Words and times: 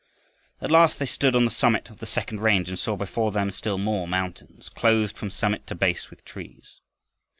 At 0.59 0.71
last 0.71 0.97
they 0.97 1.05
stood 1.05 1.35
on 1.35 1.45
the 1.45 1.51
summit 1.51 1.91
of 1.91 1.99
the 1.99 2.07
second 2.07 2.39
range 2.41 2.69
and 2.69 2.79
saw 2.79 2.95
before 2.95 3.31
them 3.31 3.51
still 3.51 3.77
more 3.77 4.07
mountains, 4.07 4.67
clothed 4.67 5.15
from 5.15 5.29
summit 5.29 5.67
to 5.67 5.75
base 5.75 6.09
with 6.09 6.25
trees. 6.25 6.81